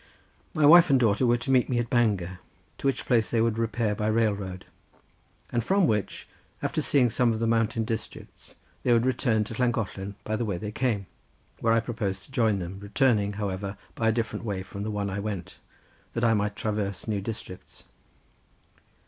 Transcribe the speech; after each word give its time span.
My 0.55 0.65
wife 0.65 0.89
and 0.89 0.99
daughter 0.99 1.27
were 1.27 1.37
to 1.37 1.51
meet 1.51 1.69
me 1.69 1.77
at 1.77 1.91
Bangor, 1.91 2.39
to 2.79 2.87
which 2.87 3.05
place 3.05 3.29
they 3.29 3.39
would 3.39 3.59
repair 3.59 3.93
by 3.93 4.07
the 4.07 4.13
railroad, 4.13 4.65
and 5.51 5.63
from 5.63 5.85
which, 5.85 6.27
after 6.63 6.81
seeing 6.81 7.11
some 7.11 7.31
of 7.31 7.37
the 7.37 7.45
mountain 7.45 7.83
districts, 7.85 8.55
they 8.81 8.93
would 8.93 9.05
return 9.05 9.43
to 9.43 9.53
Llangollen 9.53 10.15
by 10.23 10.35
the 10.35 10.43
way 10.43 10.57
they 10.57 10.71
came, 10.71 11.05
where 11.59 11.71
I 11.73 11.81
proposed 11.81 12.23
to 12.23 12.31
rejoin 12.31 12.57
them, 12.57 12.79
returning, 12.79 13.33
however, 13.33 13.77
by 13.93 14.07
a 14.07 14.11
different 14.11 14.43
way 14.43 14.63
from 14.63 14.81
the 14.81 14.89
one 14.89 15.11
I 15.11 15.19
went, 15.19 15.59
that 16.13 16.23
I 16.23 16.33
might 16.33 16.55
traverse 16.55 17.07
new 17.07 17.21
districts. 17.21 17.83